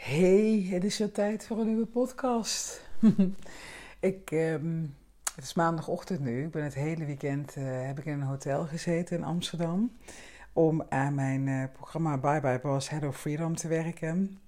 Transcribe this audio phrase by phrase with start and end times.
[0.00, 2.88] Hey, het is weer tijd voor een nieuwe podcast.
[4.00, 4.82] ik, ehm,
[5.34, 6.44] het is maandagochtend nu.
[6.44, 9.96] Ik ben het hele weekend uh, heb ik in een hotel gezeten in Amsterdam
[10.52, 14.38] om aan mijn uh, programma Bye Bye Boss Head of Freedom te werken.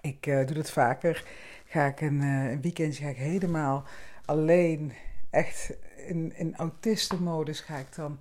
[0.00, 1.24] Ik uh, doe dat vaker.
[1.64, 3.84] Ga ik een, een weekendje ga ik helemaal
[4.24, 4.92] alleen,
[5.30, 5.72] echt
[6.06, 8.18] in, in autistenmodus, ga ik dan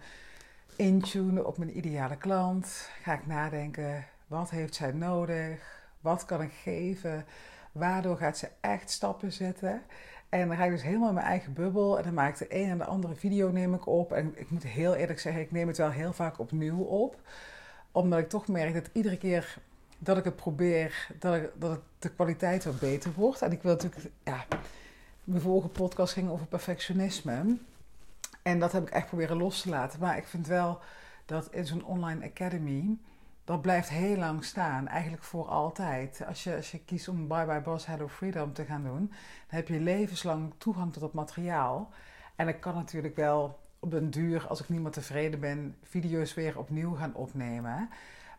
[0.75, 2.89] intunen op mijn ideale klant.
[3.01, 5.78] Ga ik nadenken, wat heeft zij nodig?
[6.01, 7.25] Wat kan ik geven?
[7.71, 9.81] Waardoor gaat ze echt stappen zetten?
[10.29, 11.97] En dan ga ik dus helemaal in mijn eigen bubbel.
[11.97, 14.11] En dan maak ik de een en de andere video neem ik op.
[14.11, 17.21] En ik moet heel eerlijk zeggen, ik neem het wel heel vaak opnieuw op.
[17.91, 19.57] Omdat ik toch merk dat iedere keer
[19.97, 23.41] dat ik het probeer, dat, dat het de kwaliteit wat beter wordt.
[23.41, 24.45] En ik wil natuurlijk, ja,
[25.23, 27.57] mijn vorige podcast ging over perfectionisme.
[28.43, 29.99] En dat heb ik echt proberen los te laten.
[29.99, 30.79] Maar ik vind wel
[31.25, 32.97] dat in zo'n online academy
[33.49, 36.25] dat blijft heel lang staan, eigenlijk voor altijd.
[36.27, 39.57] Als je, als je kiest om Bye Bye Boss Hello Freedom te gaan doen, dan
[39.57, 41.89] heb je levenslang toegang tot het materiaal.
[42.35, 46.33] En ik kan natuurlijk wel op den duur, als ik niet meer tevreden ben, video's
[46.33, 47.89] weer opnieuw gaan opnemen.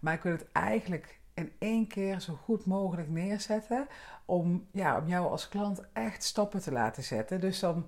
[0.01, 3.87] Maar ik wil het eigenlijk in één keer zo goed mogelijk neerzetten
[4.25, 7.41] om, ja, om jou als klant echt stappen te laten zetten.
[7.41, 7.87] Dus dan,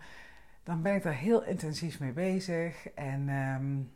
[0.62, 3.92] dan ben ik daar heel intensief mee bezig en um,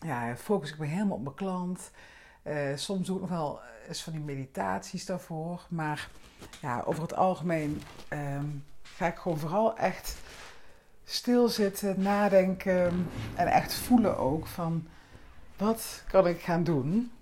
[0.00, 1.90] ja, focus ik me helemaal op mijn klant.
[2.46, 5.60] Uh, soms doe ik nog wel eens van die meditaties daarvoor.
[5.68, 6.08] Maar
[6.60, 10.16] ja, over het algemeen um, ga ik gewoon vooral echt
[11.04, 14.86] stilzitten, nadenken en echt voelen ook van
[15.56, 17.12] wat kan ik gaan doen.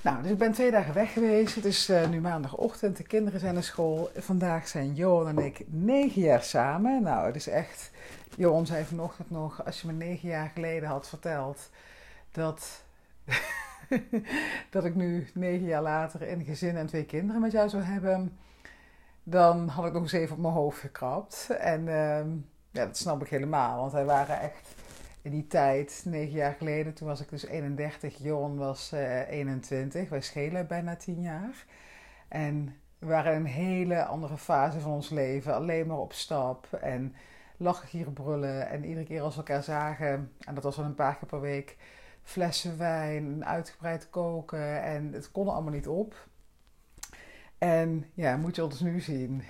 [0.00, 1.54] Nou, dus ik ben twee dagen weg geweest.
[1.54, 4.10] Het is uh, nu maandagochtend, de kinderen zijn naar school.
[4.16, 7.02] Vandaag zijn Johan en ik negen jaar samen.
[7.02, 7.90] Nou, het is echt...
[8.36, 11.70] Johan zei vanochtend nog, als je me negen jaar geleden had verteld
[12.32, 12.82] dat
[14.70, 18.38] dat ik nu negen jaar later een gezin en twee kinderen met jou zou hebben,
[19.22, 21.50] dan had ik nog eens even op mijn hoofd gekrapt.
[21.58, 22.18] En uh,
[22.70, 24.74] ja, dat snap ik helemaal, want wij waren echt
[25.22, 29.28] in die tijd, negen jaar geleden, toen was ik dus 31, Joran was uh, eh,
[29.28, 30.08] 21.
[30.08, 31.64] Wij schelen bijna tien jaar.
[32.28, 36.72] En we waren in een hele andere fase van ons leven, alleen maar op stap
[36.72, 37.14] en
[37.56, 38.68] lachen, hier brullen.
[38.68, 41.40] En iedere keer als we elkaar zagen, en dat was wel een paar keer per
[41.40, 41.76] week,
[42.28, 46.28] flessen wijn, uitgebreid koken en het kon allemaal niet op.
[47.58, 49.42] En ja, moet je ons nu zien.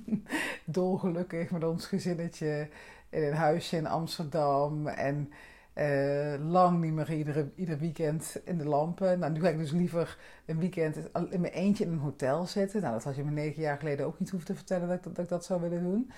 [0.64, 2.68] Dolgelukkig met ons gezinnetje
[3.08, 4.86] in een huisje in Amsterdam.
[4.86, 5.32] En
[5.74, 9.18] uh, lang niet meer iedere, ieder weekend in de lampen.
[9.18, 10.96] Nou, nu ga ik dus liever een weekend
[11.30, 12.80] in mijn eentje in een hotel zitten.
[12.80, 15.18] Nou, dat had je me negen jaar geleden ook niet hoeven te vertellen dat, dat,
[15.18, 16.10] ik dat zou willen doen.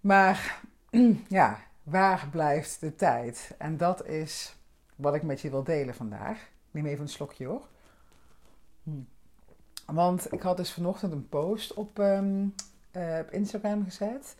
[0.00, 0.60] Maar
[1.28, 3.54] ja, waar blijft de tijd?
[3.58, 4.56] En dat is
[4.96, 6.48] wat ik met je wil delen vandaag.
[6.70, 7.68] Neem even een slokje hoor.
[8.82, 8.90] Hm.
[9.86, 12.54] Want ik had dus vanochtend een post op, um,
[13.20, 14.36] op Instagram gezet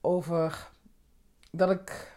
[0.00, 0.70] over
[1.50, 2.16] dat ik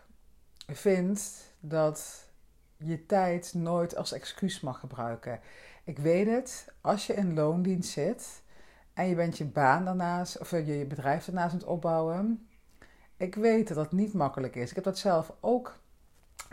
[0.67, 2.29] vind dat
[2.77, 5.39] je tijd nooit als excuus mag gebruiken.
[5.83, 8.41] Ik weet het, als je in loondienst zit
[8.93, 12.47] en je bent je baan daarnaast, of je bedrijf daarnaast aan het opbouwen.
[13.17, 14.69] Ik weet dat dat niet makkelijk is.
[14.69, 15.79] Ik heb dat zelf ook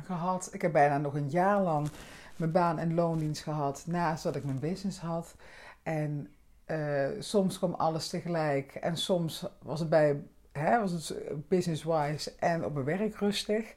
[0.04, 0.48] gehad.
[0.52, 1.88] Ik heb bijna nog een jaar lang
[2.36, 5.34] mijn baan en loondienst gehad naast dat ik mijn business had.
[5.82, 6.32] En
[6.66, 12.64] uh, soms kwam alles tegelijk en soms was het bij hè, was het business-wise en
[12.64, 13.74] op mijn werk rustig.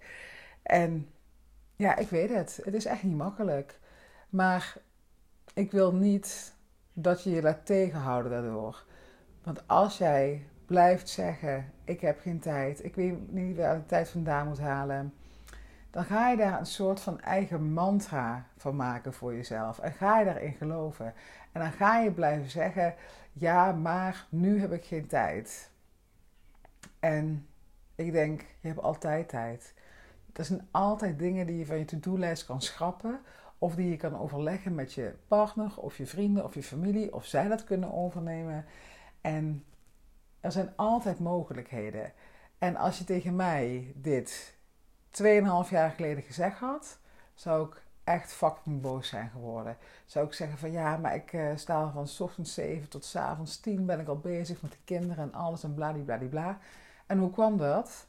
[0.63, 1.09] En
[1.75, 2.59] ja, ik weet het.
[2.63, 3.79] Het is echt niet makkelijk.
[4.29, 4.77] Maar
[5.53, 6.53] ik wil niet
[6.93, 8.83] dat je je laat tegenhouden daardoor.
[9.43, 14.09] Want als jij blijft zeggen: Ik heb geen tijd, ik weet niet waar de tijd
[14.09, 15.13] vandaan moet halen
[15.95, 19.79] dan ga je daar een soort van eigen mantra van maken voor jezelf.
[19.79, 21.13] En ga je daarin geloven.
[21.51, 22.95] En dan ga je blijven zeggen:
[23.33, 25.71] ja, maar nu heb ik geen tijd.
[26.99, 27.47] En
[27.95, 29.73] ik denk, je hebt altijd tijd.
[30.33, 33.19] Er zijn altijd dingen die je van je to-do-lijst kan schrappen.
[33.57, 37.13] Of die je kan overleggen met je partner of je vrienden of je familie.
[37.13, 38.65] Of zij dat kunnen overnemen.
[39.21, 39.65] En
[40.39, 42.11] er zijn altijd mogelijkheden.
[42.57, 44.54] En als je tegen mij dit
[45.23, 46.99] 2,5 jaar geleden gezegd had,
[47.33, 49.77] zou ik echt fucking boos zijn geworden.
[50.05, 53.15] Zou ik zeggen van ja, maar ik uh, sta van s ochtends 7 tot s
[53.15, 56.59] avonds 10 ben ik al bezig met de kinderen en alles en bladibladibla.
[57.05, 58.07] En hoe kwam dat?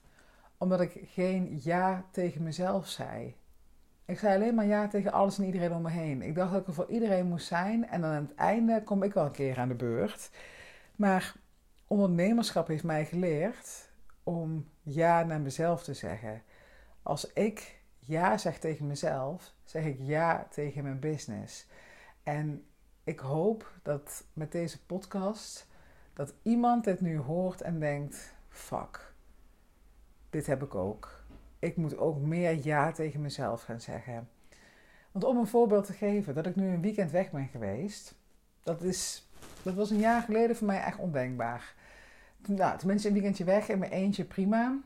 [0.59, 3.37] Omdat ik geen ja tegen mezelf zei.
[4.05, 6.23] Ik zei alleen maar ja tegen alles en iedereen om me heen.
[6.23, 9.03] Ik dacht dat ik er voor iedereen moest zijn en dan aan het einde kom
[9.03, 10.31] ik wel een keer aan de beurt.
[10.97, 11.35] Maar
[11.87, 13.89] ondernemerschap heeft mij geleerd
[14.23, 16.43] om ja naar mezelf te zeggen.
[17.07, 21.67] Als ik ja zeg tegen mezelf, zeg ik ja tegen mijn business.
[22.23, 22.65] En
[23.05, 25.67] ik hoop dat met deze podcast
[26.13, 29.13] dat iemand dit nu hoort en denkt: fuck,
[30.31, 31.25] dit heb ik ook.
[31.59, 34.29] Ik moet ook meer ja tegen mezelf gaan zeggen.
[35.13, 38.15] Want om een voorbeeld te geven, dat ik nu een weekend weg ben geweest,
[38.63, 39.29] dat, is,
[39.63, 41.75] dat was een jaar geleden voor mij echt ondenkbaar.
[42.47, 44.79] Nou, tenminste een weekendje weg in mijn eentje prima,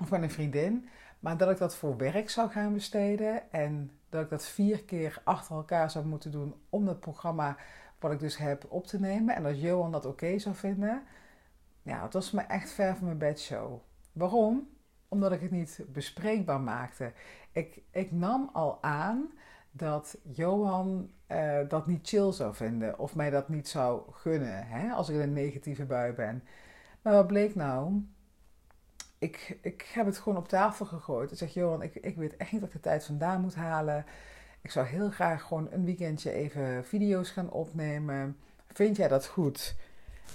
[0.00, 0.88] of met een vriendin.
[1.20, 5.20] Maar dat ik dat voor werk zou gaan besteden en dat ik dat vier keer
[5.24, 7.56] achter elkaar zou moeten doen om het programma
[7.98, 9.34] wat ik dus heb op te nemen.
[9.34, 11.02] En dat Johan dat oké zou vinden.
[11.82, 13.80] Ja, het was me echt ver van mijn bedshow.
[14.12, 14.68] Waarom?
[15.08, 17.12] Omdat ik het niet bespreekbaar maakte.
[17.52, 19.30] Ik, ik nam al aan
[19.70, 24.90] dat Johan uh, dat niet chill zou vinden of mij dat niet zou gunnen hè,
[24.90, 26.42] als ik in een negatieve bui ben.
[27.02, 28.02] Maar wat bleek nou?
[29.18, 31.30] Ik, ik heb het gewoon op tafel gegooid.
[31.30, 34.04] Ik zeg, Johan, ik, ik weet echt niet dat ik de tijd vandaan moet halen.
[34.60, 38.36] Ik zou heel graag gewoon een weekendje even video's gaan opnemen.
[38.72, 39.76] Vind jij dat goed?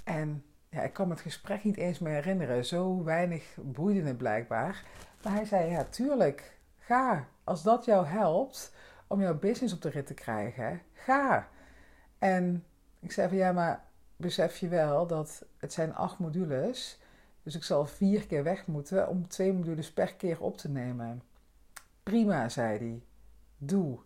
[0.04, 2.64] En ja, ik kan me het gesprek niet eens meer herinneren.
[2.64, 4.84] Zo weinig boeide het blijkbaar.
[5.22, 7.28] Maar hij zei, ja, tuurlijk, ga.
[7.44, 8.72] Als dat jou helpt
[9.06, 11.48] om jouw business op de rit te krijgen, ga.
[12.18, 12.64] En
[13.00, 13.84] ik zei van, ja, maar
[14.16, 17.00] besef je wel dat het zijn acht modules.
[17.44, 21.22] Dus ik zal vier keer weg moeten om twee modules per keer op te nemen.
[22.02, 23.02] Prima, zei hij.
[23.58, 23.98] Doe.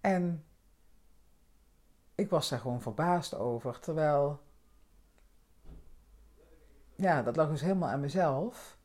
[0.00, 0.44] En
[2.14, 3.78] ik was daar gewoon verbaasd over.
[3.78, 4.40] Terwijl,
[6.94, 8.76] ja, dat lag dus helemaal aan mezelf.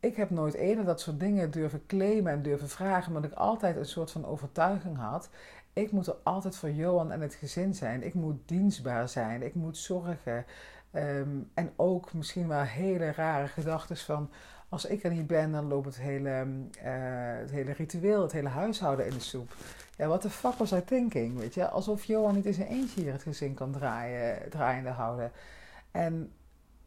[0.00, 3.76] Ik heb nooit eerder dat soort dingen durven claimen en durven vragen, omdat ik altijd
[3.76, 5.30] een soort van overtuiging had.
[5.72, 8.02] Ik moet er altijd voor Johan en het gezin zijn.
[8.02, 9.42] Ik moet dienstbaar zijn.
[9.42, 10.44] Ik moet zorgen.
[10.94, 14.30] Ehm, en ook misschien wel hele rare gedachten van
[14.68, 16.46] als ik er niet ben, dan loopt het hele,
[16.84, 19.56] uh, het hele ritueel, het hele huishouden in de soep.
[19.96, 21.68] Ja, wat de fuck was I thinking, weet je?
[21.68, 25.32] Alsof Johan niet in zijn eentje hier het gezin kan draaien, draaiende houden.
[25.90, 26.32] En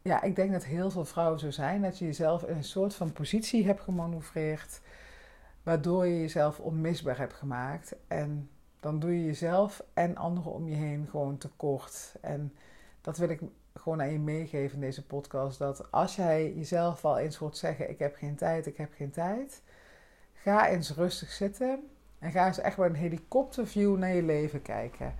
[0.02, 2.94] ja, ik denk dat heel veel vrouwen zo zijn, dat je jezelf in een soort
[2.94, 4.80] van positie hebt gemanoeuvreerd,
[5.62, 7.94] waardoor je jezelf onmisbaar hebt gemaakt.
[8.06, 8.50] En
[8.80, 12.14] dan doe je jezelf en anderen om je heen gewoon tekort.
[12.20, 12.54] En
[13.00, 13.40] dat wil ik
[13.88, 15.58] gewoon aan je meegeven in deze podcast.
[15.58, 19.10] Dat als jij jezelf wel eens hoort zeggen: Ik heb geen tijd, ik heb geen
[19.10, 19.62] tijd.
[20.32, 21.88] Ga eens rustig zitten.
[22.18, 25.14] En ga eens echt met een helikopterview naar je leven kijken.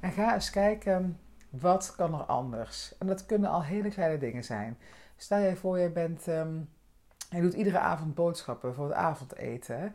[0.00, 1.18] En ga eens kijken
[1.50, 2.94] wat kan er anders.
[2.98, 4.78] En dat kunnen al hele kleine dingen zijn.
[5.16, 6.26] Stel je voor, je bent.
[6.26, 6.68] Um,
[7.30, 9.94] je doet iedere avond boodschappen voor het avondeten.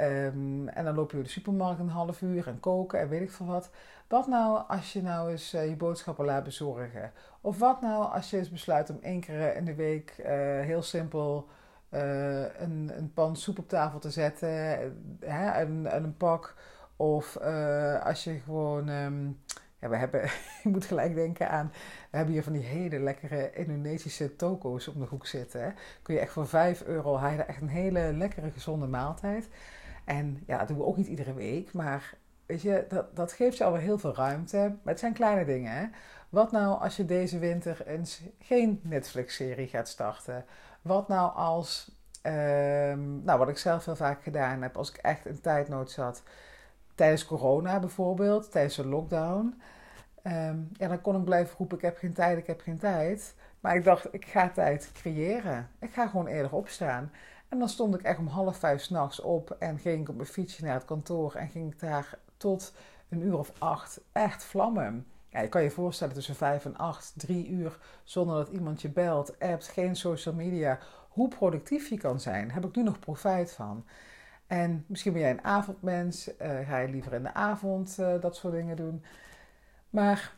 [0.00, 3.20] Um, en dan loop je door de supermarkt een half uur en koken en weet
[3.20, 3.70] ik veel wat.
[4.08, 7.12] Wat nou als je nou eens uh, je boodschappen laat bezorgen?
[7.40, 10.26] Of wat nou als je eens besluit om één keer in de week uh,
[10.60, 11.48] heel simpel
[11.90, 14.48] een, een pan soep op tafel te zetten
[15.20, 16.54] hè, en, en een pak?
[16.96, 17.36] Of
[18.02, 18.88] als je gewoon.
[18.88, 19.38] Um,
[19.80, 20.20] ja, we hebben,
[20.62, 21.72] je moet gelijk denken aan,
[22.10, 25.60] we hebben hier van die hele lekkere Indonesische toko's op de hoek zitten.
[25.60, 25.70] Hè.
[26.02, 29.48] Kun je echt voor 5 euro halen, echt een hele lekkere gezonde maaltijd.
[30.06, 32.14] En ja, dat doen we ook niet iedere week, maar
[32.46, 34.56] weet je, dat, dat geeft je alweer heel veel ruimte.
[34.58, 35.86] Maar het zijn kleine dingen, hè.
[36.28, 40.44] Wat nou als je deze winter eens geen Netflix-serie gaat starten?
[40.82, 41.90] Wat nou als,
[42.22, 46.22] um, nou wat ik zelf heel vaak gedaan heb, als ik echt in tijdnood zat,
[46.94, 49.60] tijdens corona bijvoorbeeld, tijdens de lockdown.
[50.22, 53.34] Um, ja, dan kon ik blijven roepen, ik heb geen tijd, ik heb geen tijd.
[53.60, 55.68] Maar ik dacht, ik ga tijd creëren.
[55.80, 57.12] Ik ga gewoon eerder opstaan.
[57.48, 60.28] En dan stond ik echt om half vijf s'nachts op en ging ik op mijn
[60.28, 62.72] fietsje naar het kantoor en ging ik daar tot
[63.08, 65.06] een uur of acht echt vlammen.
[65.28, 68.88] Ja, je kan je voorstellen tussen vijf en acht, drie uur zonder dat iemand je
[68.88, 70.78] belt, appt, geen social media.
[71.08, 73.84] Hoe productief je kan zijn, heb ik nu nog profijt van.
[74.46, 78.36] En misschien ben jij een avondmens, uh, ga je liever in de avond uh, dat
[78.36, 79.04] soort dingen doen.
[79.90, 80.34] Maar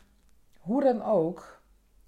[0.58, 1.60] hoe dan ook,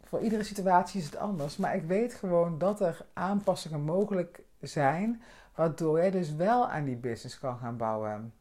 [0.03, 1.57] voor iedere situatie is het anders.
[1.57, 5.23] Maar ik weet gewoon dat er aanpassingen mogelijk zijn,
[5.55, 8.35] waardoor jij dus wel aan die business kan gaan bouwen.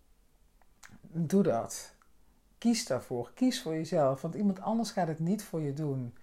[1.01, 1.95] Doe dat.
[2.57, 3.31] Kies daarvoor.
[3.33, 6.13] Kies voor jezelf, want iemand anders gaat het niet voor je doen.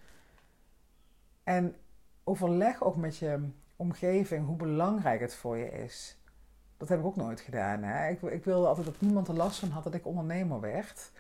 [1.43, 1.77] En
[2.25, 6.19] overleg ook met je omgeving hoe belangrijk het voor je is.
[6.77, 7.83] Dat heb ik ook nooit gedaan.
[7.83, 8.09] Hè?
[8.09, 11.11] Ik, ik, wilde altijd dat niemand er last van had dat ik ondernemer werd.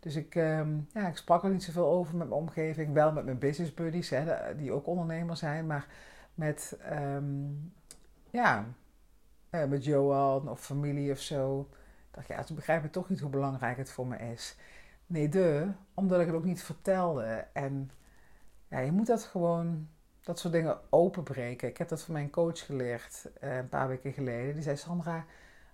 [0.00, 2.92] Dus ik, um, ja, ik sprak er niet zoveel over met mijn omgeving.
[2.92, 5.66] Wel met mijn business buddies, hè, die ook ondernemer zijn.
[5.66, 5.86] Maar
[6.34, 7.72] met um,
[8.36, 8.66] ja,
[9.50, 11.68] uh, met Johan of familie of zo.
[12.10, 14.56] dacht, ja, ze begrijpen toch niet hoe belangrijk het voor me is.
[15.06, 17.46] Nee, de, omdat ik het ook niet vertelde.
[17.52, 17.90] En
[18.68, 19.88] ja, je moet dat gewoon,
[20.20, 21.68] dat soort dingen openbreken.
[21.68, 24.54] Ik heb dat van mijn coach geleerd uh, een paar weken geleden.
[24.54, 25.24] Die zei, Sandra,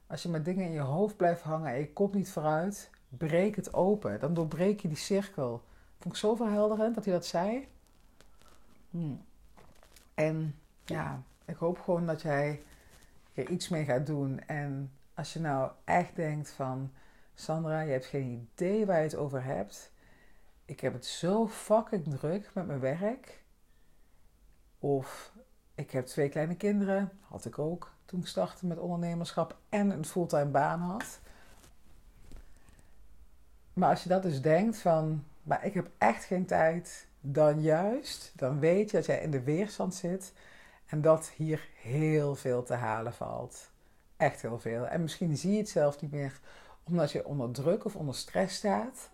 [0.06, 3.56] als je met dingen in je hoofd blijft hangen en je komt niet vooruit, breek
[3.56, 4.20] het open.
[4.20, 5.62] Dan doorbreek je die cirkel.
[5.98, 7.68] Vond ik zo verhelderend dat hij dat zei.
[8.90, 9.24] Hmm.
[10.14, 12.62] En ja, ik hoop gewoon dat jij
[13.34, 14.40] er iets mee gaat doen.
[14.46, 16.90] En als je nou echt denkt van...
[17.34, 19.90] Sandra, je hebt geen idee waar je het over hebt.
[20.64, 23.42] Ik heb het zo fucking druk met mijn werk.
[24.78, 25.32] Of
[25.74, 27.10] ik heb twee kleine kinderen.
[27.20, 31.20] Had ik ook toen ik startte met ondernemerschap en een fulltime baan had.
[33.72, 38.32] Maar als je dat dus denkt van, maar ik heb echt geen tijd, dan juist,
[38.36, 40.32] dan weet je dat jij in de weerstand zit
[40.92, 43.70] en dat hier heel veel te halen valt.
[44.16, 44.86] Echt heel veel.
[44.86, 46.40] En misschien zie je het zelf niet meer
[46.84, 49.10] omdat je onder druk of onder stress staat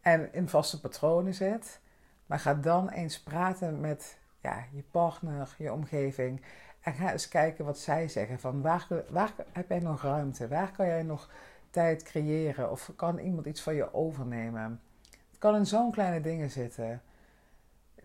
[0.00, 1.80] en in vaste patronen zit.
[2.26, 6.42] Maar ga dan eens praten met ja, je partner, je omgeving.
[6.80, 8.40] En ga eens kijken wat zij zeggen.
[8.40, 10.48] Van waar, waar heb jij nog ruimte?
[10.48, 11.30] Waar kan jij nog
[11.70, 12.70] tijd creëren?
[12.70, 14.80] Of kan iemand iets van je overnemen?
[15.30, 17.02] Het kan in zo'n kleine dingen zitten.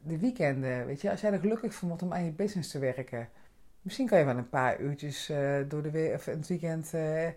[0.03, 2.79] De weekenden, weet je, als jij er gelukkig van wordt om aan je business te
[2.79, 3.29] werken.
[3.81, 7.27] Misschien kan je wel een paar uurtjes uh, door de week, of het weekend uh,
[7.27, 7.33] uh,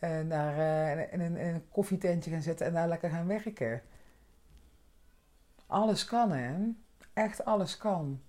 [0.00, 3.82] naar, in, een, in, een, koffietentje gaan zitten en daar lekker gaan werken.
[5.66, 6.56] Alles kan, hè?
[7.12, 8.22] Echt alles kan.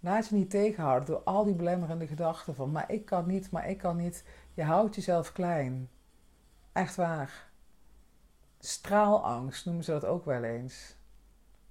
[0.00, 3.68] Laat je niet tegenhouden door al die belemmerende gedachten van, maar ik kan niet, maar
[3.68, 4.24] ik kan niet.
[4.54, 5.88] Je houdt jezelf klein.
[6.72, 7.48] Echt waar.
[8.58, 10.96] Straalangst noemen ze dat ook wel eens.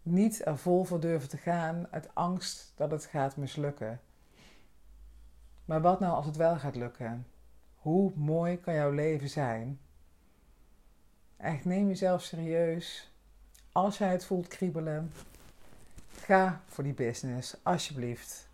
[0.10, 4.00] Niet er vol voor durven te gaan uit angst dat het gaat mislukken.
[5.66, 7.28] Maar wat nou als het wel gaat lukken?
[7.76, 9.80] Hoe mooi kan jouw leven zijn?
[11.38, 13.12] Echt, neem jezelf serieus.
[13.72, 15.12] Als jij het voelt kriebelen,
[16.12, 18.48] ga voor die business, alsjeblieft.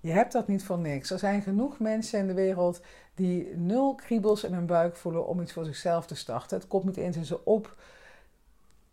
[0.00, 1.10] Je hebt dat niet voor niks.
[1.10, 2.80] Er zijn genoeg mensen in de wereld
[3.14, 6.58] die nul kriebels in hun buik voelen om iets voor zichzelf te starten.
[6.58, 7.76] Het komt niet eens in ze op.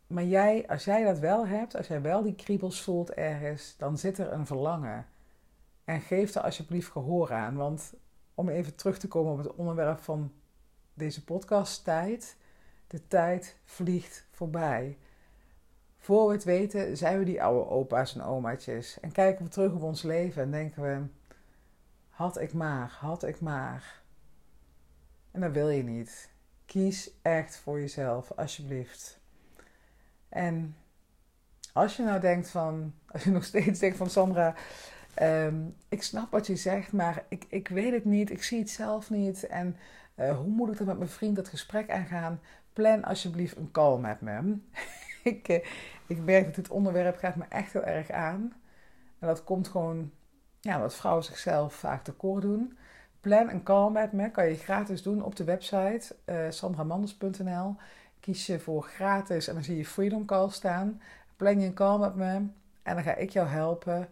[0.09, 3.97] Maar jij, als jij dat wel hebt, als jij wel die kriebels voelt ergens, dan
[3.97, 5.07] zit er een verlangen.
[5.83, 7.55] En geef er alsjeblieft gehoor aan.
[7.55, 7.93] Want
[8.33, 10.31] om even terug te komen op het onderwerp van
[10.93, 12.37] deze podcast, tijd.
[12.87, 14.97] De tijd vliegt voorbij.
[15.97, 18.99] Voor we het weten zijn we die oude opa's en omaatjes.
[18.99, 21.05] En kijken we terug op ons leven en denken we...
[22.09, 24.01] Had ik maar, had ik maar.
[25.31, 26.31] En dat wil je niet.
[26.65, 29.19] Kies echt voor jezelf, alsjeblieft.
[30.29, 30.75] En
[31.73, 32.93] als je nou denkt van...
[33.07, 34.55] Als je nog steeds denkt van Sandra...
[35.13, 35.55] Ehm,
[35.89, 38.29] ik snap wat je zegt, maar ik, ik weet het niet.
[38.29, 39.47] Ik zie het zelf niet.
[39.47, 39.77] En
[40.15, 42.39] uh, hoe moet ik dan met mijn vriend dat gesprek aangaan?
[42.73, 44.57] Plan alsjeblieft een call met me.
[45.23, 45.65] ik, eh,
[46.07, 48.53] ik merk dat dit onderwerp gaat me echt heel erg aan.
[49.19, 50.11] En dat komt gewoon,
[50.59, 52.77] ja, wat vrouwen zichzelf vaak tekort doen.
[53.19, 57.75] Plan een call met me, kan je gratis doen op de website uh, sandramanders.nl.
[58.19, 61.01] Kies je voor gratis en dan zie je Freedom Call staan.
[61.35, 62.33] Plan je een call met me
[62.83, 64.09] en dan ga ik jou helpen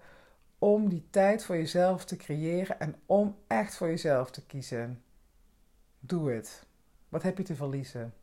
[0.60, 5.02] om die tijd voor jezelf te creëren en om echt voor jezelf te kiezen.
[6.00, 6.66] Doe het.
[7.10, 8.14] Wat heb je te verliezen?